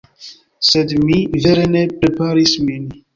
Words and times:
Sed 0.69 0.93
mi 1.03 1.17
vere 1.43 1.67
ne 1.75 1.83
preparis 1.99 2.55
min 2.71 2.89